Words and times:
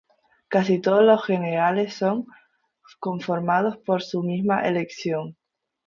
Casi 0.49 0.79
todos 0.81 1.03
los 1.03 1.23
generales 1.23 1.93
son 1.93 2.25
confirmados 2.99 3.77
por 3.77 4.01
su 4.01 4.23
misma 4.23 4.65
elección. 4.67 5.37